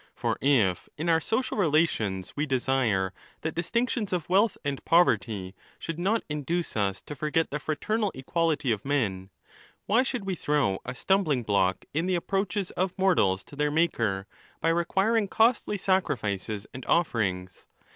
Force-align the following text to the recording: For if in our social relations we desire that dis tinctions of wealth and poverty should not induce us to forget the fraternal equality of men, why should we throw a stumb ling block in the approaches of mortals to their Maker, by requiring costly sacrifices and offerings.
For 0.15 0.35
if 0.41 0.89
in 0.97 1.09
our 1.09 1.21
social 1.21 1.59
relations 1.59 2.33
we 2.35 2.47
desire 2.47 3.13
that 3.41 3.53
dis 3.53 3.69
tinctions 3.69 4.11
of 4.11 4.29
wealth 4.29 4.57
and 4.65 4.83
poverty 4.83 5.53
should 5.77 5.99
not 5.99 6.23
induce 6.27 6.75
us 6.75 7.03
to 7.03 7.15
forget 7.15 7.51
the 7.51 7.59
fraternal 7.59 8.11
equality 8.15 8.71
of 8.71 8.83
men, 8.83 9.29
why 9.85 10.01
should 10.01 10.25
we 10.25 10.33
throw 10.33 10.79
a 10.85 10.93
stumb 10.95 11.25
ling 11.27 11.43
block 11.43 11.85
in 11.93 12.07
the 12.07 12.15
approaches 12.15 12.71
of 12.71 12.97
mortals 12.97 13.43
to 13.43 13.55
their 13.55 13.69
Maker, 13.69 14.25
by 14.59 14.69
requiring 14.69 15.27
costly 15.27 15.77
sacrifices 15.77 16.65
and 16.73 16.83
offerings. 16.87 17.67